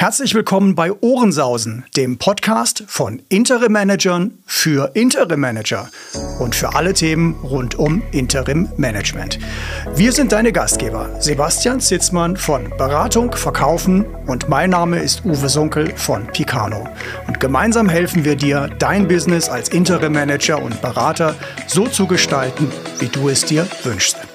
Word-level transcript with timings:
Herzlich 0.00 0.32
willkommen 0.32 0.76
bei 0.76 0.92
Ohrensausen, 0.92 1.84
dem 1.96 2.18
Podcast 2.18 2.84
von 2.86 3.20
Interim 3.30 3.72
Managern 3.72 4.38
für 4.46 4.92
Interim 4.94 5.40
Manager 5.40 5.90
und 6.38 6.54
für 6.54 6.76
alle 6.76 6.94
Themen 6.94 7.34
rund 7.42 7.74
um 7.74 8.00
Interim 8.12 8.68
Management. 8.76 9.40
Wir 9.96 10.12
sind 10.12 10.30
deine 10.30 10.52
Gastgeber, 10.52 11.10
Sebastian 11.18 11.80
Zitzmann 11.80 12.36
von 12.36 12.70
Beratung, 12.78 13.32
Verkaufen 13.32 14.04
und 14.28 14.48
mein 14.48 14.70
Name 14.70 15.00
ist 15.00 15.24
Uwe 15.24 15.48
Sunkel 15.48 15.92
von 15.96 16.28
Picano. 16.28 16.88
Und 17.26 17.40
gemeinsam 17.40 17.88
helfen 17.88 18.24
wir 18.24 18.36
dir, 18.36 18.70
dein 18.78 19.08
Business 19.08 19.48
als 19.48 19.68
Interim 19.70 20.12
Manager 20.12 20.62
und 20.62 20.80
Berater 20.80 21.34
so 21.66 21.88
zu 21.88 22.06
gestalten, 22.06 22.70
wie 23.00 23.08
du 23.08 23.28
es 23.28 23.44
dir 23.44 23.66
wünschst. 23.82 24.27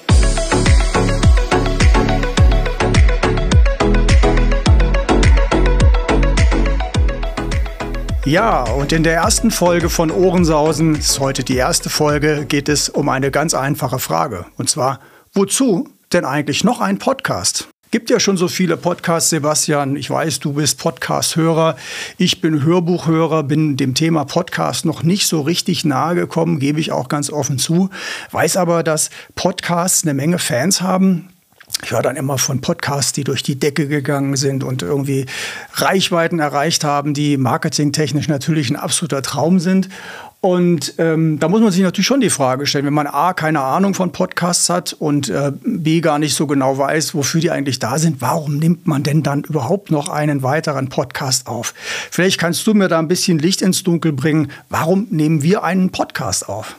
Ja, 8.26 8.62
und 8.62 8.90
in 8.92 9.02
der 9.02 9.16
ersten 9.16 9.50
Folge 9.50 9.90
von 9.90 10.10
Ohrensausen, 10.10 10.94
ist 10.94 11.20
heute 11.20 11.44
die 11.44 11.56
erste 11.56 11.90
Folge, 11.90 12.46
geht 12.48 12.70
es 12.70 12.88
um 12.88 13.10
eine 13.10 13.30
ganz 13.30 13.52
einfache 13.52 13.98
Frage. 13.98 14.46
Und 14.56 14.70
zwar, 14.70 15.00
wozu 15.34 15.90
denn 16.10 16.24
eigentlich 16.24 16.64
noch 16.64 16.80
ein 16.80 16.98
Podcast? 16.98 17.68
Gibt 17.90 18.08
ja 18.08 18.18
schon 18.18 18.38
so 18.38 18.48
viele 18.48 18.78
Podcasts, 18.78 19.28
Sebastian. 19.28 19.94
Ich 19.96 20.08
weiß, 20.08 20.40
du 20.40 20.54
bist 20.54 20.78
Podcast-Hörer. 20.78 21.76
Ich 22.16 22.40
bin 22.40 22.64
Hörbuchhörer, 22.64 23.42
bin 23.42 23.76
dem 23.76 23.94
Thema 23.94 24.24
Podcast 24.24 24.86
noch 24.86 25.02
nicht 25.02 25.26
so 25.26 25.42
richtig 25.42 25.84
nahe 25.84 26.14
gekommen, 26.14 26.58
gebe 26.58 26.80
ich 26.80 26.92
auch 26.92 27.08
ganz 27.08 27.30
offen 27.30 27.58
zu. 27.58 27.90
Weiß 28.30 28.56
aber, 28.56 28.82
dass 28.82 29.10
Podcasts 29.34 30.02
eine 30.02 30.14
Menge 30.14 30.38
Fans 30.38 30.80
haben 30.80 31.28
ich 31.82 31.90
höre 31.90 32.02
dann 32.02 32.16
immer 32.16 32.38
von 32.38 32.60
Podcasts, 32.60 33.12
die 33.12 33.24
durch 33.24 33.42
die 33.42 33.58
Decke 33.58 33.88
gegangen 33.88 34.36
sind 34.36 34.64
und 34.64 34.82
irgendwie 34.82 35.26
Reichweiten 35.74 36.38
erreicht 36.38 36.84
haben, 36.84 37.14
die 37.14 37.36
marketingtechnisch 37.36 38.28
natürlich 38.28 38.70
ein 38.70 38.76
absoluter 38.76 39.22
Traum 39.22 39.58
sind. 39.58 39.88
Und 40.40 40.94
ähm, 40.98 41.38
da 41.40 41.48
muss 41.48 41.62
man 41.62 41.72
sich 41.72 41.82
natürlich 41.82 42.06
schon 42.06 42.20
die 42.20 42.28
Frage 42.28 42.66
stellen, 42.66 42.84
wenn 42.84 42.92
man 42.92 43.06
A, 43.06 43.32
keine 43.32 43.60
Ahnung 43.62 43.94
von 43.94 44.12
Podcasts 44.12 44.68
hat 44.68 44.92
und 44.92 45.30
äh, 45.30 45.52
B, 45.64 46.00
gar 46.00 46.18
nicht 46.18 46.34
so 46.34 46.46
genau 46.46 46.76
weiß, 46.76 47.14
wofür 47.14 47.40
die 47.40 47.50
eigentlich 47.50 47.78
da 47.78 47.98
sind, 47.98 48.20
warum 48.20 48.58
nimmt 48.58 48.86
man 48.86 49.02
denn 49.02 49.22
dann 49.22 49.44
überhaupt 49.44 49.90
noch 49.90 50.10
einen 50.10 50.42
weiteren 50.42 50.90
Podcast 50.90 51.46
auf? 51.46 51.72
Vielleicht 52.10 52.38
kannst 52.38 52.66
du 52.66 52.74
mir 52.74 52.88
da 52.88 52.98
ein 52.98 53.08
bisschen 53.08 53.38
Licht 53.38 53.62
ins 53.62 53.84
Dunkel 53.84 54.12
bringen. 54.12 54.50
Warum 54.68 55.06
nehmen 55.10 55.42
wir 55.42 55.64
einen 55.64 55.90
Podcast 55.90 56.46
auf? 56.46 56.76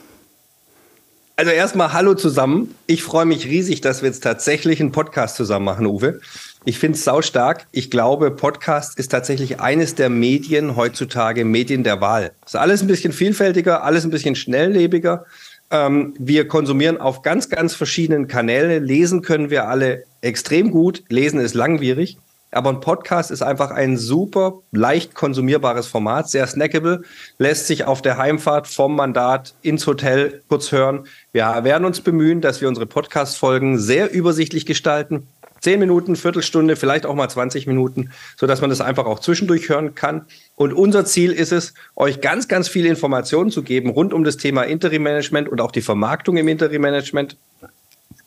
Also 1.38 1.50
erstmal 1.50 1.92
Hallo 1.92 2.14
zusammen. 2.14 2.74
Ich 2.86 3.02
freue 3.02 3.26
mich 3.26 3.44
riesig, 3.44 3.82
dass 3.82 4.00
wir 4.00 4.08
jetzt 4.08 4.22
tatsächlich 4.22 4.80
einen 4.80 4.90
Podcast 4.90 5.36
zusammen 5.36 5.66
machen, 5.66 5.84
Uwe. 5.84 6.18
Ich 6.64 6.78
finde 6.78 6.96
es 6.96 7.04
saustark. 7.04 7.66
Ich 7.72 7.90
glaube, 7.90 8.30
Podcast 8.30 8.98
ist 8.98 9.08
tatsächlich 9.08 9.60
eines 9.60 9.94
der 9.94 10.08
Medien 10.08 10.76
heutzutage, 10.76 11.44
Medien 11.44 11.84
der 11.84 12.00
Wahl. 12.00 12.32
Ist 12.46 12.56
alles 12.56 12.80
ein 12.80 12.86
bisschen 12.86 13.12
vielfältiger, 13.12 13.84
alles 13.84 14.04
ein 14.04 14.10
bisschen 14.10 14.34
schnelllebiger. 14.34 15.26
Ähm, 15.70 16.14
wir 16.18 16.48
konsumieren 16.48 16.98
auf 16.98 17.20
ganz, 17.20 17.50
ganz 17.50 17.74
verschiedenen 17.74 18.28
Kanälen. 18.28 18.82
Lesen 18.82 19.20
können 19.20 19.50
wir 19.50 19.68
alle 19.68 20.04
extrem 20.22 20.70
gut. 20.70 21.04
Lesen 21.10 21.38
ist 21.40 21.54
langwierig. 21.54 22.16
Aber 22.56 22.70
ein 22.70 22.80
Podcast 22.80 23.30
ist 23.30 23.42
einfach 23.42 23.70
ein 23.70 23.98
super 23.98 24.62
leicht 24.72 25.14
konsumierbares 25.14 25.86
Format, 25.86 26.30
sehr 26.30 26.46
snackable, 26.46 27.02
lässt 27.38 27.66
sich 27.66 27.84
auf 27.84 28.00
der 28.00 28.16
Heimfahrt 28.16 28.66
vom 28.66 28.96
Mandat 28.96 29.54
ins 29.60 29.86
Hotel 29.86 30.42
kurz 30.48 30.72
hören. 30.72 31.06
Wir 31.32 31.64
werden 31.64 31.84
uns 31.84 32.00
bemühen, 32.00 32.40
dass 32.40 32.62
wir 32.62 32.68
unsere 32.68 32.86
Podcast-Folgen 32.86 33.78
sehr 33.78 34.10
übersichtlich 34.10 34.64
gestalten. 34.64 35.28
Zehn 35.60 35.80
Minuten, 35.80 36.16
Viertelstunde, 36.16 36.76
vielleicht 36.76 37.06
auch 37.06 37.14
mal 37.14 37.28
20 37.28 37.66
Minuten, 37.66 38.10
sodass 38.36 38.60
man 38.60 38.70
das 38.70 38.80
einfach 38.80 39.04
auch 39.04 39.18
zwischendurch 39.18 39.68
hören 39.68 39.94
kann. 39.94 40.26
Und 40.54 40.72
unser 40.72 41.04
Ziel 41.04 41.32
ist 41.32 41.52
es, 41.52 41.74
euch 41.94 42.20
ganz, 42.20 42.48
ganz 42.48 42.68
viele 42.68 42.88
Informationen 42.88 43.50
zu 43.50 43.62
geben 43.62 43.90
rund 43.90 44.14
um 44.14 44.24
das 44.24 44.36
Thema 44.36 44.62
Interim 44.62 45.02
Management 45.02 45.48
und 45.48 45.60
auch 45.60 45.72
die 45.72 45.82
Vermarktung 45.82 46.36
im 46.36 46.48
Interim 46.48 46.82
Management 46.82 47.36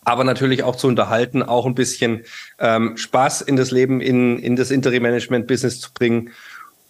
aber 0.03 0.23
natürlich 0.23 0.63
auch 0.63 0.75
zu 0.75 0.87
unterhalten, 0.87 1.43
auch 1.43 1.65
ein 1.65 1.75
bisschen 1.75 2.23
ähm, 2.59 2.97
Spaß 2.97 3.41
in 3.41 3.55
das 3.55 3.71
Leben, 3.71 4.01
in, 4.01 4.39
in 4.39 4.55
das 4.55 4.71
Interim-Management-Business 4.71 5.79
zu 5.79 5.93
bringen. 5.93 6.31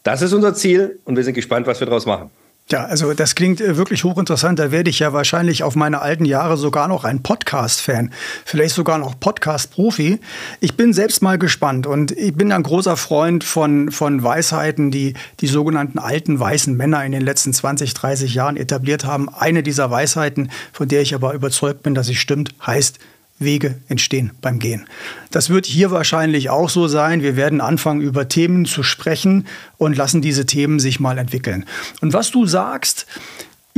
Das 0.04 0.22
ist 0.22 0.34
unser 0.34 0.54
Ziel 0.54 1.00
und 1.06 1.16
wir 1.16 1.24
sind 1.24 1.34
gespannt, 1.34 1.68
was 1.68 1.80
wir 1.80 1.88
daraus 1.88 2.06
machen. 2.06 2.30
Ja, 2.72 2.86
also 2.86 3.16
das 3.16 3.34
klingt 3.34 3.62
äh, 3.62 3.78
wirklich 3.78 4.04
hochinteressant. 4.04 4.60
Da 4.60 4.72
werde 4.72 4.92
ich 4.92 5.00
ja 5.00 5.12
wahrscheinlich 5.12 5.64
auf 5.64 5.76
meine 5.76 6.04
alten 6.04 6.26
Jahre 6.26 6.56
sogar 6.56 6.88
noch 6.88 7.04
ein 7.04 7.24
Podcast-Fan, 7.24 8.12
vielleicht 8.46 8.76
sogar 8.76 9.00
noch 9.00 9.20
Podcast-Profi. 9.20 10.20
Ich 10.60 10.78
bin 10.78 10.94
selbst 10.94 11.24
mal 11.24 11.40
gespannt 11.40 11.88
und 11.88 12.12
ich 12.12 12.36
bin 12.36 12.52
ein 12.52 12.62
großer 12.62 12.96
Freund 12.96 13.44
von, 13.44 13.90
von 13.92 14.24
Weisheiten, 14.24 14.92
die 14.92 15.16
die 15.40 15.48
sogenannten 15.48 15.98
alten 15.98 16.40
weißen 16.40 16.78
Männer 16.78 17.04
in 17.04 17.12
den 17.12 17.24
letzten 17.24 17.54
20, 17.54 17.96
30 17.96 18.36
Jahren 18.36 18.56
etabliert 18.56 19.04
haben. 19.04 19.30
Eine 19.30 19.64
dieser 19.64 19.90
Weisheiten, 19.90 20.52
von 20.72 20.88
der 20.88 21.02
ich 21.02 21.16
aber 21.16 21.34
überzeugt 21.34 21.82
bin, 21.82 21.96
dass 21.96 22.06
sie 22.06 22.16
stimmt, 22.16 22.54
heißt, 22.64 23.00
Wege 23.40 23.76
entstehen 23.88 24.32
beim 24.42 24.60
Gehen. 24.60 24.86
Das 25.32 25.50
wird 25.50 25.66
hier 25.66 25.92
wahrscheinlich 25.92 26.50
auch 26.50 26.70
so 26.70 26.88
sein. 26.88 27.24
Wir 27.24 27.36
werden 27.36 27.62
anfangen, 27.62 28.02
über 28.02 28.28
Themen 28.28 28.66
zu 28.66 28.84
sprechen 28.84 29.48
und 29.78 29.98
lassen 29.98 30.22
diese 30.22 30.46
Themen 30.46 30.80
sich 30.80 31.00
mal 31.00 31.18
entwickeln. 31.18 31.66
Und 32.02 32.14
was 32.14 32.32
du 32.32 32.46
sagst, 32.46 33.08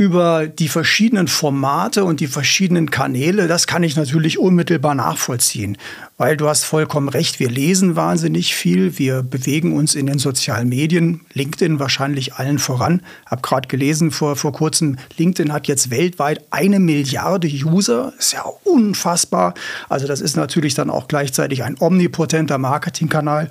über 0.02 0.48
die 0.48 0.66
verschiedenen 0.66 1.28
Formate 1.28 2.02
und 2.02 2.18
die 2.18 2.26
verschiedenen 2.26 2.90
Kanäle, 2.90 3.46
das 3.46 3.68
kann 3.68 3.84
ich 3.84 3.94
natürlich 3.94 4.36
unmittelbar 4.36 4.96
nachvollziehen, 4.96 5.78
weil 6.18 6.36
du 6.36 6.48
hast 6.48 6.64
vollkommen 6.64 7.08
recht, 7.08 7.38
wir 7.38 7.48
lesen 7.48 7.94
wahnsinnig 7.94 8.56
viel, 8.56 8.98
wir 8.98 9.22
bewegen 9.22 9.76
uns 9.76 9.94
in 9.94 10.06
den 10.06 10.18
sozialen 10.18 10.68
Medien, 10.68 11.20
LinkedIn 11.34 11.78
wahrscheinlich 11.78 12.34
allen 12.34 12.58
voran. 12.58 13.02
Hab 13.26 13.44
gerade 13.44 13.68
gelesen 13.68 14.10
vor, 14.10 14.34
vor 14.34 14.52
kurzem, 14.52 14.98
LinkedIn 15.18 15.52
hat 15.52 15.68
jetzt 15.68 15.90
weltweit 15.90 16.42
eine 16.50 16.80
Milliarde 16.80 17.46
User, 17.46 18.12
ist 18.18 18.32
ja 18.32 18.42
unfassbar. 18.64 19.54
Also 19.88 20.08
das 20.08 20.20
ist 20.20 20.36
natürlich 20.36 20.74
dann 20.74 20.90
auch 20.90 21.06
gleichzeitig 21.06 21.62
ein 21.62 21.76
omnipotenter 21.78 22.58
Marketingkanal. 22.58 23.50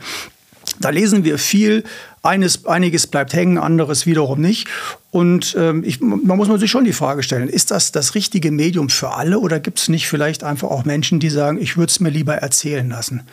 Da 0.79 0.89
lesen 0.89 1.23
wir 1.23 1.37
viel, 1.37 1.85
eines, 2.23 2.65
einiges 2.65 3.07
bleibt 3.07 3.33
hängen, 3.33 3.57
anderes 3.57 4.05
wiederum 4.05 4.39
nicht. 4.41 4.67
Und 5.09 5.55
ähm, 5.59 5.83
ich, 5.83 5.99
man 6.01 6.37
muss 6.37 6.47
man 6.47 6.59
sich 6.59 6.69
schon 6.69 6.85
die 6.85 6.93
Frage 6.93 7.23
stellen, 7.23 7.49
ist 7.49 7.71
das 7.71 7.91
das 7.91 8.15
richtige 8.15 8.51
Medium 8.51 8.89
für 8.89 9.11
alle 9.11 9.39
oder 9.39 9.59
gibt 9.59 9.79
es 9.79 9.89
nicht 9.89 10.07
vielleicht 10.07 10.43
einfach 10.43 10.69
auch 10.69 10.85
Menschen, 10.85 11.19
die 11.19 11.29
sagen, 11.29 11.59
ich 11.59 11.77
würde 11.77 11.89
es 11.89 11.99
mir 11.99 12.09
lieber 12.09 12.35
erzählen 12.35 12.87
lassen? 12.89 13.23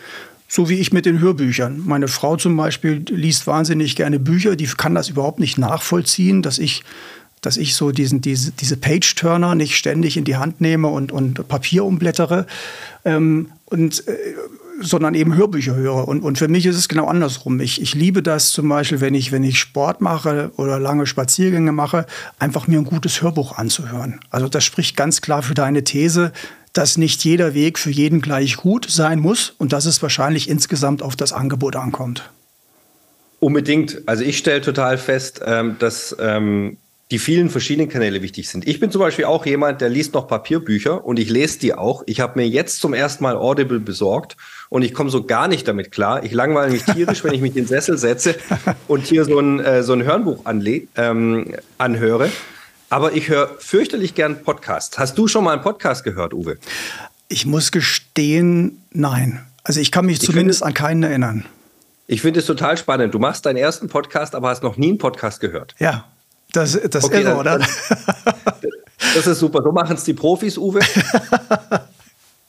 So 0.51 0.71
wie 0.71 0.79
ich 0.79 0.93
mit 0.93 1.05
den 1.05 1.21
Hörbüchern. 1.21 1.83
Meine 1.85 2.09
Frau 2.09 2.37
zum 2.37 2.57
Beispiel 2.57 3.05
liest 3.11 3.47
wahnsinnig 3.47 3.97
gerne 3.97 4.19
Bücher, 4.19 4.57
die 4.57 4.67
kann 4.67 4.95
das 4.95 5.11
überhaupt 5.11 5.41
nicht 5.41 5.59
nachvollziehen, 5.59 6.41
dass 6.43 6.59
ich 6.59 6.83
dass 7.41 7.57
ich 7.57 7.77
so 7.77 7.93
diesen, 7.93 8.21
diese, 8.21 8.51
diese 8.51 8.77
Page-Turner 8.77 9.55
nicht 9.55 9.77
ständig 9.77 10.17
in 10.17 10.25
die 10.25 10.37
Hand 10.37 10.61
nehme 10.61 10.89
und, 10.89 11.13
und 11.13 11.47
Papier 11.47 11.85
umblättere. 11.85 12.47
Ähm, 13.05 13.53
und 13.67 14.07
äh, 14.09 14.13
sondern 14.81 15.15
eben 15.15 15.35
Hörbücher 15.35 15.75
höre. 15.75 16.07
Und, 16.09 16.23
und 16.23 16.39
für 16.39 16.49
mich 16.49 16.67
ist 16.67 16.77
es 16.77 16.89
genau 16.89 17.07
andersrum. 17.07 17.61
Ich, 17.61 17.81
ich 17.83 17.95
liebe 17.95 18.23
das 18.23 18.51
zum 18.51 18.69
Beispiel, 18.69 19.01
wenn 19.01 19.15
ich, 19.15 19.33
wenn 19.33 19.43
ich 19.43 19.59
Sport 19.59 20.01
mache 20.01 20.51
oder 20.57 20.79
lange 20.79 21.07
Spaziergänge 21.07 21.73
mache, 21.73 22.07
einfach 22.39 22.67
mir 22.67 22.79
ein 22.79 22.85
gutes 22.85 23.23
Hörbuch 23.23 23.59
anzuhören. 23.59 24.21
Also 24.31 24.49
das 24.49 24.65
spricht 24.65 24.97
ganz 24.97 25.21
klar 25.21 25.43
für 25.43 25.55
deine 25.55 25.85
These, 25.85 26.33
dass 26.73 26.97
nicht 26.97 27.25
jeder 27.25 27.55
Weg 27.55 27.79
für 27.79 27.91
jeden 27.91 28.21
gleich 28.21 28.57
gut 28.57 28.87
sein 28.89 29.19
muss 29.19 29.55
und 29.59 29.73
dass 29.73 29.85
es 29.85 30.03
wahrscheinlich 30.03 30.49
insgesamt 30.49 31.03
auf 31.03 31.17
das 31.17 31.33
Angebot 31.33 31.77
ankommt. 31.77 32.31
Unbedingt. 33.41 34.03
Also 34.07 34.25
ich 34.25 34.39
stelle 34.39 34.61
total 34.61 34.99
fest, 34.99 35.41
ähm, 35.45 35.77
dass 35.79 36.17
ähm, 36.21 36.77
die 37.11 37.19
vielen 37.19 37.49
verschiedenen 37.49 37.89
Kanäle 37.89 38.21
wichtig 38.21 38.49
sind. 38.51 38.69
Ich 38.69 38.81
bin 38.81 38.91
zum 38.91 39.01
Beispiel 39.01 39.25
auch 39.25 39.47
jemand, 39.47 39.81
der 39.81 39.89
liest 39.89 40.13
noch 40.13 40.29
Papierbücher 40.29 41.05
und 41.05 41.19
ich 41.19 41.31
lese 41.31 41.59
die 41.59 41.75
auch. 41.75 42.03
Ich 42.07 42.21
habe 42.21 42.39
mir 42.39 42.47
jetzt 42.47 42.81
zum 42.81 42.93
ersten 42.93 43.25
Mal 43.25 43.37
Audible 43.37 43.81
besorgt 43.81 44.37
und 44.69 44.83
ich 44.83 44.93
komme 44.93 45.09
so 45.09 45.25
gar 45.25 45.49
nicht 45.49 45.67
damit 45.67 45.91
klar. 45.91 46.23
Ich 46.23 46.33
langweile 46.33 46.71
mich 46.71 46.85
tierisch, 46.85 47.25
wenn 47.25 47.33
ich 47.33 47.41
mich 47.41 47.51
in 47.57 47.65
den 47.65 47.67
Sessel 47.67 47.97
setze 47.97 48.37
und 48.89 49.07
hier 49.07 49.25
so 49.25 49.39
ein, 49.39 49.61
äh, 49.61 49.83
so 49.83 49.95
ein 49.95 50.05
Hörbuch 50.05 50.45
ähm, 50.97 51.55
anhöre. 51.79 52.31
Aber 52.91 53.13
ich 53.13 53.29
höre 53.29 53.57
fürchterlich 53.59 54.15
gern 54.15 54.43
Podcast. 54.43 54.99
Hast 54.99 55.17
du 55.17 55.29
schon 55.29 55.45
mal 55.45 55.53
einen 55.53 55.63
Podcast 55.63 56.05
gehört, 56.05 56.35
Uwe? 56.35 56.59
Ich 57.29 57.47
muss 57.47 57.71
gestehen, 57.71 58.83
nein. 58.91 59.47
Also 59.65 59.81
ich 59.81 59.93
kann 59.93 60.07
mich 60.07 60.21
ich 60.21 60.27
zumindest 60.27 60.61
finde, 60.61 60.69
an 60.69 60.75
keinen 60.75 61.03
erinnern. 61.03 61.45
Ich 62.07 62.23
finde 62.23 62.41
es 62.41 62.47
total 62.47 62.77
spannend. 62.77 63.15
Du 63.15 63.19
machst 63.19 63.45
deinen 63.47 63.57
ersten 63.57 63.89
Podcast, 63.89 64.35
aber 64.35 64.49
hast 64.49 64.63
noch 64.63 64.77
nie 64.79 64.89
einen 64.89 64.99
Podcast 64.99 65.41
gehört. 65.41 65.75
Ja, 65.79 66.07
das, 66.53 66.79
das 66.91 67.05
okay, 67.05 67.23
irre, 67.23 67.37
oder? 67.37 67.61
Das 69.15 69.27
ist 69.27 69.39
super. 69.39 69.63
So 69.63 69.73
machen 69.73 69.97
es 69.97 70.05
die 70.05 70.15
Profis, 70.15 70.59
Uwe. 70.59 70.81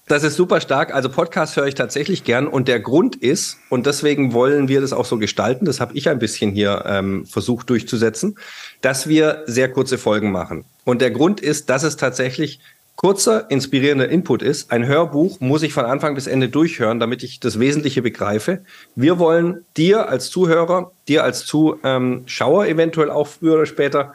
Das 0.10 0.24
ist 0.24 0.38
super 0.38 0.60
stark. 0.60 0.92
Also 0.92 1.08
Podcast 1.08 1.56
höre 1.56 1.68
ich 1.68 1.76
tatsächlich 1.76 2.24
gern 2.24 2.48
und 2.48 2.68
der 2.68 2.80
Grund 2.80 3.16
ist, 3.16 3.58
und 3.70 3.86
deswegen 3.86 4.34
wollen 4.34 4.68
wir 4.68 4.82
das 4.82 4.92
auch 4.92 5.06
so 5.06 5.20
gestalten, 5.20 5.66
das 5.66 5.80
habe 5.80 5.96
ich 5.96 6.10
ein 6.10 6.18
bisschen 6.18 6.52
hier 6.52 6.84
ähm, 6.88 7.28
versucht 7.28 7.70
durchzusetzen, 7.70 8.36
dass 8.82 9.08
wir 9.08 9.44
sehr 9.46 9.72
kurze 9.72 10.00
Folgen 10.00 10.32
machen. 10.32 10.66
Und 10.84 11.04
der 11.04 11.12
Grund 11.12 11.42
ist, 11.42 11.70
dass 11.70 11.84
es 11.84 11.96
tatsächlich 11.96 12.60
kurzer, 13.02 13.50
inspirierender 13.50 14.10
Input 14.10 14.42
ist. 14.42 14.74
Ein 14.74 14.86
Hörbuch 14.86 15.40
muss 15.40 15.64
ich 15.64 15.72
von 15.72 15.86
Anfang 15.86 16.16
bis 16.16 16.28
Ende 16.28 16.50
durchhören, 16.50 17.00
damit 17.00 17.24
ich 17.24 17.40
das 17.40 17.58
Wesentliche 17.58 18.02
begreife. 18.02 18.60
Wir 18.94 19.20
wollen 19.20 19.64
dir 19.78 20.10
als 20.10 20.30
Zuhörer, 20.30 20.92
dir 21.08 21.24
als 21.24 21.46
Zuschauer 21.46 22.68
eventuell 22.68 23.10
auch 23.10 23.28
früher 23.28 23.56
oder 23.56 23.66
später, 23.66 24.12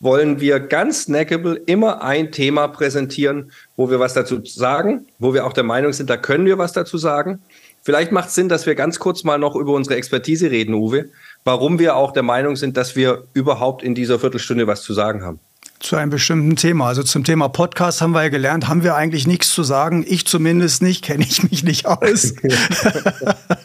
wollen 0.00 0.40
wir 0.40 0.60
ganz 0.60 1.02
snackable 1.02 1.60
immer 1.66 2.02
ein 2.02 2.32
Thema 2.32 2.68
präsentieren, 2.68 3.52
wo 3.76 3.90
wir 3.90 4.00
was 4.00 4.14
dazu 4.14 4.42
sagen, 4.44 5.06
wo 5.18 5.34
wir 5.34 5.46
auch 5.46 5.52
der 5.52 5.64
Meinung 5.64 5.92
sind, 5.92 6.08
da 6.08 6.16
können 6.16 6.46
wir 6.46 6.56
was 6.56 6.72
dazu 6.72 6.96
sagen. 6.96 7.42
Vielleicht 7.82 8.12
macht 8.12 8.30
es 8.30 8.34
Sinn, 8.34 8.48
dass 8.48 8.64
wir 8.64 8.74
ganz 8.74 8.98
kurz 8.98 9.24
mal 9.24 9.38
noch 9.38 9.56
über 9.56 9.74
unsere 9.74 9.96
Expertise 9.96 10.50
reden, 10.50 10.74
Uwe, 10.74 11.10
warum 11.44 11.78
wir 11.78 11.96
auch 11.96 12.12
der 12.12 12.22
Meinung 12.22 12.56
sind, 12.56 12.78
dass 12.78 12.96
wir 12.96 13.24
überhaupt 13.34 13.82
in 13.82 13.94
dieser 13.94 14.18
Viertelstunde 14.18 14.66
was 14.66 14.82
zu 14.82 14.94
sagen 14.94 15.22
haben 15.22 15.38
zu 15.82 15.96
einem 15.96 16.10
bestimmten 16.10 16.56
Thema. 16.56 16.86
Also 16.86 17.02
zum 17.02 17.24
Thema 17.24 17.48
Podcast 17.48 18.00
haben 18.00 18.12
wir 18.12 18.22
ja 18.22 18.28
gelernt, 18.28 18.68
haben 18.68 18.82
wir 18.82 18.94
eigentlich 18.94 19.26
nichts 19.26 19.50
zu 19.50 19.62
sagen. 19.62 20.04
Ich 20.06 20.26
zumindest 20.26 20.82
nicht, 20.82 21.04
kenne 21.04 21.24
ich 21.24 21.42
mich 21.50 21.64
nicht 21.64 21.86
aus. 21.86 22.34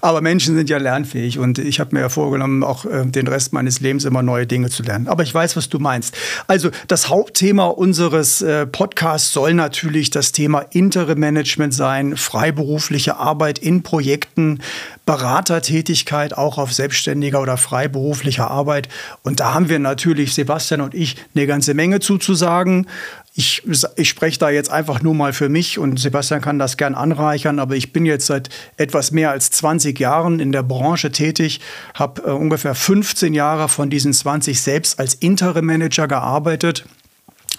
Aber 0.00 0.20
Menschen 0.20 0.54
sind 0.54 0.70
ja 0.70 0.78
lernfähig 0.78 1.38
und 1.38 1.58
ich 1.58 1.80
habe 1.80 1.94
mir 1.94 2.00
ja 2.00 2.08
vorgenommen, 2.08 2.62
auch 2.62 2.84
äh, 2.84 3.04
den 3.06 3.26
Rest 3.26 3.52
meines 3.52 3.80
Lebens 3.80 4.04
immer 4.04 4.22
neue 4.22 4.46
Dinge 4.46 4.70
zu 4.70 4.82
lernen. 4.82 5.08
Aber 5.08 5.22
ich 5.22 5.34
weiß, 5.34 5.56
was 5.56 5.68
du 5.68 5.78
meinst. 5.78 6.16
Also 6.46 6.70
das 6.88 7.08
Hauptthema 7.08 7.66
unseres 7.66 8.42
äh, 8.42 8.66
Podcasts 8.66 9.32
soll 9.32 9.54
natürlich 9.54 10.10
das 10.10 10.32
Thema 10.32 10.60
Interim-Management 10.70 11.74
sein, 11.74 12.16
freiberufliche 12.16 13.16
Arbeit 13.16 13.58
in 13.58 13.82
Projekten, 13.82 14.60
Beratertätigkeit 15.06 16.36
auch 16.38 16.56
auf 16.58 16.72
selbstständiger 16.72 17.40
oder 17.40 17.56
freiberuflicher 17.56 18.50
Arbeit. 18.50 18.88
Und 19.22 19.40
da 19.40 19.54
haben 19.54 19.68
wir 19.68 19.80
natürlich, 19.80 20.34
Sebastian 20.34 20.80
und 20.80 20.94
ich, 20.94 21.16
eine 21.34 21.46
ganze 21.46 21.74
Menge 21.74 21.98
zuzusagen. 21.98 22.86
Ich, 23.34 23.62
ich 23.96 24.08
spreche 24.08 24.38
da 24.38 24.50
jetzt 24.50 24.70
einfach 24.70 25.02
nur 25.02 25.14
mal 25.14 25.32
für 25.32 25.48
mich 25.48 25.78
und 25.78 26.00
Sebastian 26.00 26.40
kann 26.40 26.58
das 26.58 26.76
gern 26.76 26.94
anreichern, 26.94 27.60
aber 27.60 27.76
ich 27.76 27.92
bin 27.92 28.04
jetzt 28.04 28.26
seit 28.26 28.48
etwas 28.76 29.12
mehr 29.12 29.30
als 29.30 29.50
20 29.52 29.98
Jahren 30.00 30.40
in 30.40 30.50
der 30.50 30.64
Branche 30.64 31.12
tätig, 31.12 31.60
habe 31.94 32.22
äh, 32.22 32.30
ungefähr 32.32 32.74
15 32.74 33.32
Jahre 33.32 33.68
von 33.68 33.88
diesen 33.88 34.12
20 34.12 34.60
selbst 34.60 34.98
als 34.98 35.14
Interim-Manager 35.14 36.08
gearbeitet 36.08 36.84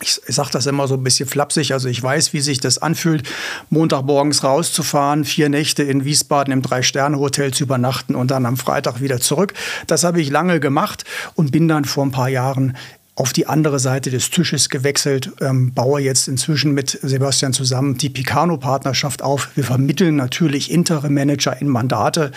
ich, 0.01 0.21
sage 0.27 0.49
das 0.51 0.65
immer 0.65 0.87
so 0.87 0.95
ein 0.95 1.03
bisschen 1.03 1.27
flapsig, 1.27 1.73
also 1.73 1.87
ich 1.87 2.01
weiß, 2.01 2.33
wie 2.33 2.41
sich 2.41 2.59
das 2.59 2.79
anfühlt, 2.79 3.27
Montagmorgens 3.69 4.43
rauszufahren, 4.43 5.25
vier 5.25 5.49
Nächte 5.49 5.83
in 5.83 6.05
Wiesbaden 6.05 6.51
im 6.51 6.61
Drei-Sterne-Hotel 6.61 7.53
zu 7.53 7.63
übernachten 7.63 8.15
und 8.15 8.31
dann 8.31 8.45
am 8.45 8.57
Freitag 8.57 9.01
wieder 9.01 9.19
zurück. 9.19 9.53
Das 9.87 10.03
habe 10.03 10.21
ich 10.21 10.29
lange 10.29 10.59
gemacht 10.59 11.05
und 11.35 11.51
bin 11.51 11.67
dann 11.67 11.85
vor 11.85 12.05
ein 12.05 12.11
paar 12.11 12.29
Jahren 12.29 12.75
auf 13.21 13.33
die 13.33 13.45
andere 13.45 13.77
Seite 13.77 14.09
des 14.09 14.31
Tisches 14.31 14.67
gewechselt, 14.67 15.31
ähm, 15.41 15.73
baue 15.75 16.01
jetzt 16.01 16.27
inzwischen 16.27 16.71
mit 16.71 16.97
Sebastian 17.03 17.53
zusammen 17.53 17.95
die 17.95 18.09
Picano-Partnerschaft 18.09 19.21
auf. 19.21 19.49
Wir 19.53 19.63
vermitteln 19.63 20.15
natürlich 20.15 20.71
Interim-Manager 20.71 21.61
in 21.61 21.67
Mandate. 21.67 22.31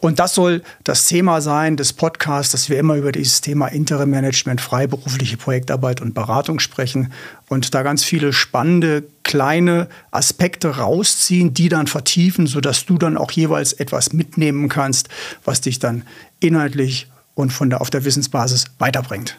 Und 0.00 0.18
das 0.18 0.34
soll 0.34 0.62
das 0.82 1.06
Thema 1.06 1.40
sein 1.40 1.76
des 1.76 1.92
Podcasts, 1.92 2.50
dass 2.50 2.68
wir 2.68 2.80
immer 2.80 2.96
über 2.96 3.12
dieses 3.12 3.42
Thema 3.42 3.68
Interim-Management, 3.68 4.60
freiberufliche 4.60 5.36
Projektarbeit 5.36 6.00
und 6.00 6.14
Beratung 6.14 6.58
sprechen 6.58 7.12
und 7.48 7.72
da 7.72 7.84
ganz 7.84 8.02
viele 8.02 8.32
spannende 8.32 9.04
kleine 9.22 9.86
Aspekte 10.10 10.78
rausziehen, 10.78 11.54
die 11.54 11.68
dann 11.68 11.86
vertiefen, 11.86 12.48
sodass 12.48 12.86
du 12.86 12.98
dann 12.98 13.16
auch 13.16 13.30
jeweils 13.30 13.72
etwas 13.72 14.12
mitnehmen 14.12 14.68
kannst, 14.68 15.08
was 15.44 15.60
dich 15.60 15.78
dann 15.78 16.02
inhaltlich 16.40 17.06
und 17.36 17.52
von 17.52 17.70
der, 17.70 17.80
auf 17.80 17.90
der 17.90 18.04
Wissensbasis 18.04 18.64
weiterbringt. 18.80 19.36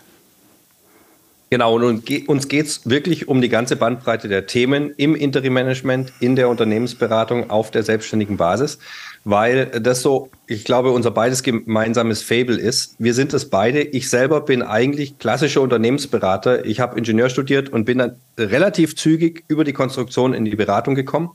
Genau, 1.51 1.75
und 1.75 2.09
uns 2.27 2.47
geht 2.47 2.65
es 2.65 2.89
wirklich 2.89 3.27
um 3.27 3.39
die 3.39 3.50
ganze 3.50 3.75
Bandbreite 3.75 4.27
der 4.27 4.47
Themen 4.47 4.92
im 4.97 5.15
Interim-Management, 5.15 6.12
in 6.19 6.36
der 6.36 6.50
Unternehmensberatung 6.50 7.51
auf 7.51 7.69
der 7.69 7.83
selbstständigen 7.83 8.36
Basis, 8.36 8.80
weil 9.25 9.68
das 9.68 10.01
so, 10.01 10.30
ich 10.47 10.65
glaube, 10.65 10.89
unser 10.89 11.12
beides 11.12 11.44
gemeinsames 11.44 12.24
Fable 12.24 12.57
ist. 12.57 12.95
Wir 12.97 13.13
sind 13.13 13.31
es 13.36 13.47
beide. 13.50 13.81
Ich 13.81 14.09
selber 14.09 14.42
bin 14.42 14.63
eigentlich 14.63 15.19
klassischer 15.19 15.62
Unternehmensberater. 15.62 16.65
Ich 16.65 16.80
habe 16.80 16.97
Ingenieur 16.97 17.30
studiert 17.30 17.69
und 17.69 17.86
bin 17.86 18.00
dann 18.00 18.15
relativ 18.39 18.95
zügig 18.95 19.44
über 19.47 19.63
die 19.63 19.74
Konstruktion 19.74 20.33
in 20.33 20.45
die 20.45 20.56
Beratung 20.56 20.95
gekommen. 20.95 21.30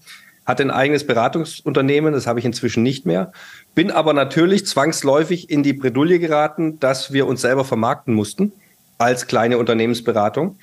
Hatte 0.45 0.65
ein 0.65 0.73
eigenes 0.73 1.07
Beratungsunternehmen, 1.07 2.13
das 2.13 2.27
habe 2.27 2.41
ich 2.41 2.45
inzwischen 2.45 2.83
nicht 2.83 3.07
mehr. 3.07 3.31
Bin 3.77 3.93
aber 3.93 4.13
natürlich 4.13 4.67
zwangsläufig 4.67 5.51
in 5.51 5.63
die 5.63 5.73
Bredouille 5.73 6.19
geraten, 6.19 6.81
dass 6.81 7.13
wir 7.13 7.29
uns 7.29 7.43
selber 7.43 7.65
vermarkten 7.65 8.13
mussten 8.13 8.53
als 9.01 9.27
kleine 9.27 9.59
Unternehmensberatung. 9.59 10.59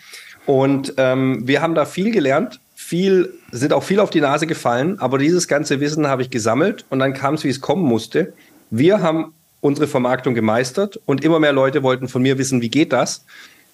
Und 0.45 0.94
ähm, 0.98 1.45
wir 1.45 1.62
haben 1.62 1.75
da 1.75 1.86
viel 1.86 2.12
gelernt, 2.12 2.60
viel, 2.75 3.34
sind 3.51 3.74
auch 3.74 3.84
viel 3.84 4.00
auf 4.00 4.10
die 4.10 4.22
Nase 4.22 4.48
gefallen, 4.48 5.00
aber 5.00 5.18
dieses 5.18 5.48
ganze 5.48 5.80
Wissen 5.80 6.07
habe 6.07 6.22
ich 6.22 6.30
gesammelt 6.30 6.86
und 6.89 7.00
dann 7.00 7.13
kam 7.13 7.34
es, 7.34 7.44
wie 7.44 7.50
es 7.50 7.60
kommen 7.60 7.84
musste. 7.84 8.34
Wir 8.69 9.01
haben 9.01 9.34
unsere 9.60 9.88
Vermarktung 9.88 10.36
gemeistert 10.36 11.00
und 11.06 11.24
immer 11.24 11.39
mehr 11.39 11.51
Leute 11.51 11.84
wollten 11.84 12.07
von 12.07 12.22
mir 12.22 12.38
wissen, 12.38 12.62
wie 12.62 12.69
geht 12.69 12.94
das? 12.94 13.25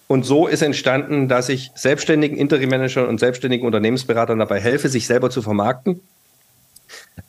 Und 0.06 0.24
so 0.24 0.46
ist 0.48 0.62
entstanden, 0.62 1.28
dass 1.28 1.48
ich 1.48 1.70
selbstständigen 1.74 2.36
Interim-Managern 2.36 3.06
und 3.06 3.20
selbstständigen 3.20 3.66
Unternehmensberatern 3.66 4.38
dabei 4.38 4.60
helfe, 4.60 4.88
sich 4.88 5.06
selber 5.06 5.30
zu 5.30 5.42
vermarkten. 5.42 6.00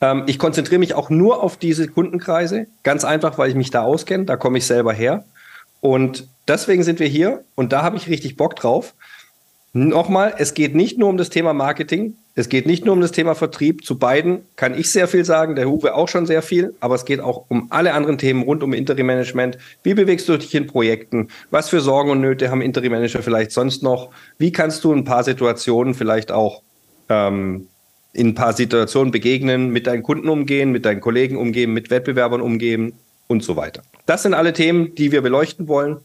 Ähm, 0.00 0.24
ich 0.26 0.38
konzentriere 0.38 0.78
mich 0.78 0.94
auch 0.94 1.10
nur 1.10 1.42
auf 1.42 1.56
diese 1.56 1.88
Kundenkreise, 1.88 2.66
ganz 2.82 3.04
einfach, 3.04 3.38
weil 3.38 3.50
ich 3.50 3.54
mich 3.54 3.70
da 3.70 3.82
auskenne, 3.82 4.24
da 4.24 4.36
komme 4.36 4.58
ich 4.58 4.66
selber 4.66 4.92
her. 4.92 5.24
Und 5.86 6.26
deswegen 6.48 6.82
sind 6.82 6.98
wir 6.98 7.06
hier 7.06 7.44
und 7.54 7.72
da 7.72 7.84
habe 7.84 7.96
ich 7.96 8.08
richtig 8.08 8.36
Bock 8.36 8.56
drauf. 8.56 8.94
Nochmal, 9.72 10.34
es 10.36 10.54
geht 10.54 10.74
nicht 10.74 10.98
nur 10.98 11.08
um 11.08 11.16
das 11.16 11.30
Thema 11.30 11.52
Marketing, 11.52 12.16
es 12.34 12.48
geht 12.48 12.66
nicht 12.66 12.84
nur 12.84 12.92
um 12.92 13.00
das 13.00 13.12
Thema 13.12 13.36
Vertrieb. 13.36 13.84
Zu 13.84 13.96
beiden 13.96 14.40
kann 14.56 14.76
ich 14.76 14.90
sehr 14.90 15.06
viel 15.06 15.24
sagen, 15.24 15.54
der 15.54 15.70
Huwe 15.70 15.94
auch 15.94 16.08
schon 16.08 16.26
sehr 16.26 16.42
viel, 16.42 16.74
aber 16.80 16.96
es 16.96 17.04
geht 17.04 17.20
auch 17.20 17.44
um 17.48 17.68
alle 17.70 17.94
anderen 17.94 18.18
Themen 18.18 18.42
rund 18.42 18.64
um 18.64 18.72
Interim-Management. 18.72 19.58
Wie 19.84 19.94
bewegst 19.94 20.28
du 20.28 20.36
dich 20.36 20.52
in 20.56 20.66
Projekten? 20.66 21.28
Was 21.52 21.68
für 21.68 21.80
Sorgen 21.80 22.10
und 22.10 22.20
Nöte 22.20 22.50
haben 22.50 22.62
Interim-Manager 22.62 23.22
vielleicht 23.22 23.52
sonst 23.52 23.84
noch? 23.84 24.10
Wie 24.38 24.50
kannst 24.50 24.82
du 24.82 24.92
ein 24.92 25.04
paar 25.04 25.22
Situationen 25.22 25.94
vielleicht 25.94 26.32
auch 26.32 26.62
ähm, 27.08 27.68
in 28.12 28.28
ein 28.30 28.34
paar 28.34 28.54
Situationen 28.54 29.12
begegnen, 29.12 29.70
mit 29.70 29.86
deinen 29.86 30.02
Kunden 30.02 30.28
umgehen, 30.28 30.72
mit 30.72 30.84
deinen 30.84 31.00
Kollegen 31.00 31.36
umgehen, 31.36 31.72
mit 31.72 31.90
Wettbewerbern 31.90 32.40
umgehen 32.40 32.94
und 33.28 33.42
so 33.42 33.56
weiter? 33.56 33.82
Das 34.06 34.22
sind 34.22 34.34
alle 34.34 34.52
Themen, 34.52 34.94
die 34.94 35.12
wir 35.12 35.22
beleuchten 35.22 35.68
wollen. 35.68 35.98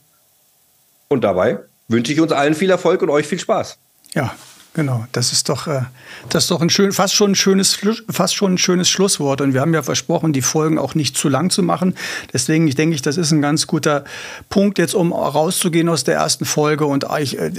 Und 1.07 1.23
dabei 1.23 1.59
wünsche 1.87 2.13
ich 2.13 2.21
uns 2.21 2.31
allen 2.31 2.53
viel 2.53 2.69
Erfolg 2.69 3.01
und 3.01 3.09
euch 3.09 3.27
viel 3.27 3.39
Spaß. 3.39 3.77
Ja, 4.13 4.33
Genau, 4.73 5.05
das 5.11 5.33
ist 5.33 5.49
doch, 5.49 5.67
äh, 5.67 5.81
das 6.29 6.43
ist 6.43 6.51
doch 6.51 6.61
ein 6.61 6.69
schön, 6.69 6.93
fast 6.93 7.13
schon 7.13 7.31
ein 7.31 7.35
schönes, 7.35 7.77
fast 8.09 8.35
schon 8.35 8.53
ein 8.53 8.57
schönes 8.57 8.89
Schlusswort. 8.89 9.41
Und 9.41 9.53
wir 9.53 9.59
haben 9.59 9.73
ja 9.73 9.83
versprochen, 9.83 10.31
die 10.31 10.41
Folgen 10.41 10.79
auch 10.79 10.95
nicht 10.95 11.17
zu 11.17 11.27
lang 11.27 11.49
zu 11.49 11.61
machen. 11.61 11.93
Deswegen, 12.31 12.69
ich 12.69 12.75
denke, 12.75 12.95
ich, 12.95 13.01
das 13.01 13.17
ist 13.17 13.31
ein 13.31 13.41
ganz 13.41 13.67
guter 13.67 14.05
Punkt 14.49 14.77
jetzt, 14.77 14.95
um 14.95 15.11
rauszugehen 15.11 15.89
aus 15.89 16.05
der 16.05 16.15
ersten 16.15 16.45
Folge. 16.45 16.85
Und 16.85 17.05
ich, 17.19 17.37
äh, 17.37 17.51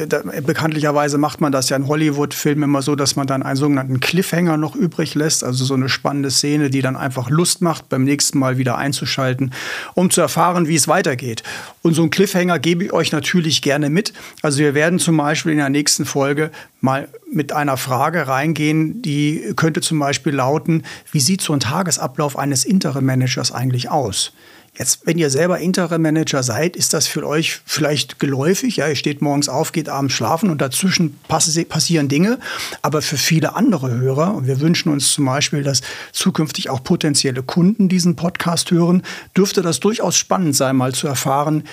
bekanntlicherweise 0.42 1.18
macht 1.18 1.42
man 1.42 1.52
das 1.52 1.68
ja 1.68 1.76
in 1.76 1.86
Hollywood-Filmen 1.86 2.62
immer 2.62 2.80
so, 2.80 2.96
dass 2.96 3.14
man 3.14 3.26
dann 3.26 3.42
einen 3.42 3.56
sogenannten 3.56 4.00
Cliffhanger 4.00 4.56
noch 4.56 4.74
übrig 4.74 5.14
lässt. 5.14 5.44
Also 5.44 5.66
so 5.66 5.74
eine 5.74 5.90
spannende 5.90 6.30
Szene, 6.30 6.70
die 6.70 6.80
dann 6.80 6.96
einfach 6.96 7.28
Lust 7.28 7.60
macht, 7.60 7.90
beim 7.90 8.04
nächsten 8.04 8.38
Mal 8.38 8.56
wieder 8.56 8.78
einzuschalten, 8.78 9.52
um 9.92 10.08
zu 10.08 10.22
erfahren, 10.22 10.66
wie 10.66 10.76
es 10.76 10.88
weitergeht. 10.88 11.42
Und 11.82 11.92
so 11.92 12.00
einen 12.00 12.10
Cliffhanger 12.10 12.58
gebe 12.58 12.84
ich 12.84 12.92
euch 12.94 13.12
natürlich 13.12 13.60
gerne 13.60 13.90
mit. 13.90 14.14
Also 14.40 14.60
wir 14.60 14.72
werden 14.72 14.98
zum 14.98 15.18
Beispiel 15.18 15.52
in 15.52 15.58
der 15.58 15.68
nächsten 15.68 16.06
Folge 16.06 16.50
mal 16.82 17.08
mit 17.32 17.52
einer 17.52 17.78
Frage 17.78 18.28
reingehen, 18.28 19.00
die 19.00 19.54
könnte 19.56 19.80
zum 19.80 19.98
Beispiel 19.98 20.34
lauten, 20.34 20.82
wie 21.10 21.20
sieht 21.20 21.40
so 21.40 21.54
ein 21.54 21.60
Tagesablauf 21.60 22.36
eines 22.36 22.64
Interim-Managers 22.64 23.52
eigentlich 23.52 23.88
aus? 23.88 24.32
Jetzt, 24.78 25.06
wenn 25.06 25.18
ihr 25.18 25.28
selber 25.28 25.58
Interim-Manager 25.58 26.42
seid, 26.42 26.76
ist 26.76 26.94
das 26.94 27.06
für 27.06 27.26
euch 27.26 27.60
vielleicht 27.66 28.18
geläufig. 28.18 28.76
Ja, 28.76 28.88
ihr 28.88 28.96
steht 28.96 29.20
morgens 29.20 29.50
auf, 29.50 29.72
geht 29.72 29.90
abends 29.90 30.14
schlafen 30.14 30.48
und 30.48 30.62
dazwischen 30.62 31.18
passieren 31.28 32.08
Dinge. 32.08 32.38
Aber 32.80 33.02
für 33.02 33.18
viele 33.18 33.54
andere 33.54 33.90
Hörer, 33.90 34.34
und 34.34 34.46
wir 34.46 34.60
wünschen 34.60 34.90
uns 34.90 35.12
zum 35.12 35.26
Beispiel, 35.26 35.62
dass 35.62 35.82
zukünftig 36.12 36.70
auch 36.70 36.82
potenzielle 36.82 37.42
Kunden 37.42 37.90
diesen 37.90 38.16
Podcast 38.16 38.70
hören, 38.70 39.02
dürfte 39.36 39.60
das 39.60 39.78
durchaus 39.78 40.16
spannend 40.16 40.56
sein, 40.56 40.76
mal 40.76 40.94
zu 40.94 41.06
erfahren, 41.06 41.64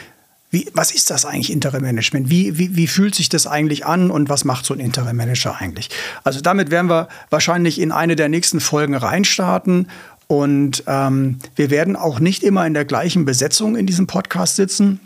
wie, 0.51 0.67
was 0.73 0.91
ist 0.91 1.11
das 1.11 1.25
eigentlich 1.25 1.51
Interim-Management? 1.51 2.29
Wie, 2.29 2.57
wie, 2.57 2.75
wie 2.75 2.87
fühlt 2.87 3.13
sich 3.13 3.29
das 3.29 3.45
eigentlich 3.45 3.85
an 3.85 4.09
und 4.09 4.29
was 4.29 4.45
macht 4.45 4.65
so 4.65 4.73
ein 4.73 4.79
Interim-Manager 4.79 5.57
eigentlich? 5.59 5.89
Also 6.23 6.41
damit 6.41 6.71
werden 6.71 6.89
wir 6.89 7.07
wahrscheinlich 7.29 7.79
in 7.79 7.91
eine 7.91 8.15
der 8.15 8.29
nächsten 8.29 8.59
Folgen 8.59 8.95
reinstarten. 8.95 9.89
Und 10.27 10.83
ähm, 10.87 11.39
wir 11.55 11.69
werden 11.69 11.95
auch 11.95 12.19
nicht 12.19 12.43
immer 12.43 12.65
in 12.65 12.73
der 12.73 12.85
gleichen 12.85 13.25
Besetzung 13.25 13.75
in 13.75 13.85
diesem 13.85 14.07
Podcast 14.07 14.55
sitzen. 14.55 14.99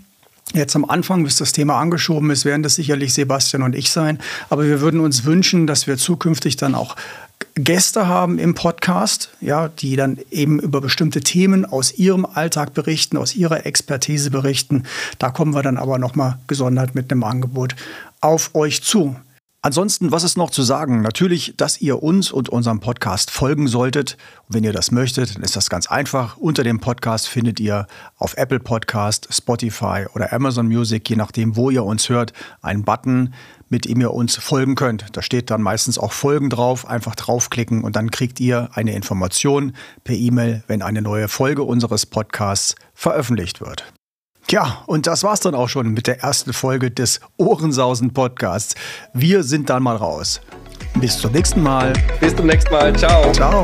Jetzt 0.53 0.75
am 0.75 0.85
Anfang, 0.85 1.23
bis 1.23 1.37
das 1.37 1.51
Thema 1.51 1.79
angeschoben 1.79 2.29
ist, 2.29 2.45
werden 2.45 2.63
das 2.63 2.75
sicherlich 2.75 3.13
Sebastian 3.13 3.63
und 3.63 3.75
ich 3.75 3.89
sein. 3.89 4.19
Aber 4.49 4.65
wir 4.65 4.81
würden 4.81 4.99
uns 4.99 5.25
wünschen, 5.25 5.65
dass 5.65 5.87
wir 5.87 5.97
zukünftig 5.97 6.57
dann 6.57 6.75
auch 6.75 6.95
Gäste 7.55 8.07
haben 8.07 8.39
im 8.39 8.55
Podcast, 8.55 9.29
ja, 9.39 9.67
die 9.67 9.95
dann 9.95 10.17
eben 10.31 10.59
über 10.59 10.81
bestimmte 10.81 11.21
Themen 11.21 11.65
aus 11.65 11.93
ihrem 11.93 12.25
Alltag 12.25 12.73
berichten, 12.73 13.15
aus 13.17 13.35
ihrer 13.35 13.65
Expertise 13.67 14.31
berichten. 14.31 14.83
Da 15.19 15.29
kommen 15.29 15.53
wir 15.53 15.61
dann 15.61 15.77
aber 15.77 15.99
noch 15.99 16.15
mal 16.15 16.39
gesondert 16.47 16.95
mit 16.95 17.11
einem 17.11 17.23
Angebot 17.23 17.75
auf 18.21 18.55
euch 18.55 18.81
zu. 18.83 19.15
Ansonsten, 19.65 20.11
was 20.11 20.25
ist 20.25 20.35
noch 20.35 20.49
zu 20.49 20.61
sagen? 20.61 21.01
Natürlich, 21.01 21.53
dass 21.55 21.79
ihr 21.79 22.03
uns 22.03 22.33
und 22.33 22.49
unserem 22.49 22.81
Podcast 22.81 23.31
folgen 23.31 23.67
solltet. 23.67 24.17
Und 24.49 24.55
wenn 24.55 24.65
ihr 24.65 24.73
das 24.73 24.91
möchtet, 24.91 25.35
dann 25.35 25.43
ist 25.43 25.55
das 25.55 25.69
ganz 25.69 25.87
einfach. 25.87 26.35
Unter 26.35 26.65
dem 26.65 26.81
Podcast 26.81 27.29
findet 27.29 27.61
ihr 27.61 27.87
auf 28.17 28.35
Apple 28.35 28.59
Podcast, 28.59 29.29
Spotify 29.31 30.05
oder 30.15 30.33
Amazon 30.33 30.67
Music, 30.67 31.09
je 31.09 31.15
nachdem, 31.15 31.55
wo 31.55 31.69
ihr 31.69 31.85
uns 31.85 32.09
hört, 32.09 32.33
einen 32.61 32.83
Button, 32.83 33.33
mit 33.73 33.85
dem 33.85 33.99
ihr 34.01 34.13
uns 34.13 34.35
folgen 34.35 34.75
könnt. 34.75 35.07
Da 35.13 35.23
steht 35.23 35.49
dann 35.49 35.63
meistens 35.63 35.97
auch 35.97 36.11
Folgen 36.11 36.51
drauf. 36.51 36.87
Einfach 36.87 37.15
draufklicken 37.15 37.83
und 37.83 37.95
dann 37.95 38.11
kriegt 38.11 38.39
ihr 38.39 38.69
eine 38.73 38.93
Information 38.93 39.73
per 40.03 40.13
E-Mail, 40.13 40.63
wenn 40.67 40.83
eine 40.83 41.01
neue 41.01 41.27
Folge 41.27 41.63
unseres 41.63 42.05
Podcasts 42.05 42.75
veröffentlicht 42.93 43.61
wird. 43.61 43.91
Tja, 44.45 44.83
und 44.85 45.07
das 45.07 45.23
war's 45.23 45.39
dann 45.39 45.55
auch 45.55 45.69
schon 45.69 45.91
mit 45.91 46.05
der 46.05 46.21
ersten 46.21 46.53
Folge 46.53 46.91
des 46.91 47.19
Ohrensausen 47.37 48.13
Podcasts. 48.13 48.75
Wir 49.11 49.41
sind 49.41 49.71
dann 49.71 49.81
mal 49.81 49.95
raus. 49.95 50.39
Bis 50.99 51.17
zum 51.17 51.31
nächsten 51.31 51.63
Mal. 51.63 51.93
Bis 52.19 52.35
zum 52.35 52.45
nächsten 52.45 52.71
Mal. 52.71 52.95
Ciao. 52.95 53.31
Ciao. 53.31 53.63